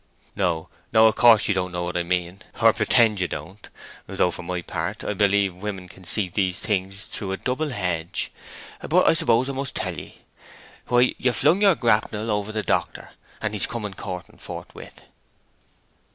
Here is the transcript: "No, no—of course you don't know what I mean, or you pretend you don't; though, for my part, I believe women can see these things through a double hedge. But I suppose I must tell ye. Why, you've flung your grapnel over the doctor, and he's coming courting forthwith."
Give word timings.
"No, 0.35 0.67
no—of 0.91 1.13
course 1.15 1.47
you 1.47 1.53
don't 1.53 1.71
know 1.71 1.83
what 1.83 1.95
I 1.95 2.01
mean, 2.01 2.41
or 2.59 2.69
you 2.69 2.73
pretend 2.73 3.19
you 3.19 3.27
don't; 3.27 3.69
though, 4.07 4.31
for 4.31 4.41
my 4.41 4.63
part, 4.63 5.03
I 5.03 5.13
believe 5.13 5.53
women 5.53 5.87
can 5.87 6.05
see 6.05 6.27
these 6.27 6.59
things 6.59 7.05
through 7.05 7.33
a 7.33 7.37
double 7.37 7.69
hedge. 7.69 8.31
But 8.89 9.07
I 9.07 9.13
suppose 9.13 9.47
I 9.47 9.53
must 9.53 9.75
tell 9.75 9.95
ye. 9.95 10.21
Why, 10.87 11.13
you've 11.19 11.35
flung 11.35 11.61
your 11.61 11.75
grapnel 11.75 12.31
over 12.31 12.51
the 12.51 12.63
doctor, 12.63 13.11
and 13.43 13.53
he's 13.53 13.67
coming 13.67 13.93
courting 13.93 14.39
forthwith." 14.39 15.01